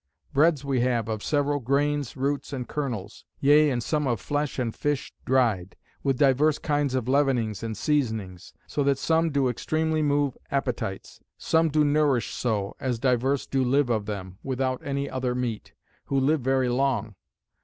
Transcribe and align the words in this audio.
Breads 0.33 0.65
we 0.65 0.79
have 0.79 1.07
of 1.07 1.21
several 1.23 1.59
grains, 1.59 2.17
roots, 2.17 2.51
and 2.53 2.67
kernels; 2.67 3.23
yea 3.39 3.69
and 3.69 3.83
some 3.83 4.07
of 4.07 4.19
flesh 4.19 4.57
and 4.57 4.73
fish 4.73 5.13
dried; 5.25 5.75
with 6.01 6.17
divers 6.17 6.57
kinds 6.57 6.95
of 6.95 7.07
leavenings 7.07 7.61
and 7.61 7.77
seasonings: 7.77 8.51
so 8.65 8.83
that 8.83 8.97
some 8.97 9.29
do 9.29 9.47
extremely 9.47 10.01
move 10.01 10.35
appetites; 10.49 11.19
some 11.37 11.69
do 11.69 11.85
nourish 11.85 12.33
so, 12.33 12.75
as 12.79 12.97
divers 12.97 13.45
do 13.45 13.63
live 13.63 13.91
of 13.91 14.07
them, 14.07 14.39
without 14.41 14.81
any 14.83 15.07
other 15.07 15.35
meat; 15.35 15.73
who 16.05 16.19
live 16.19 16.41
very 16.41 16.67
long. 16.67 17.13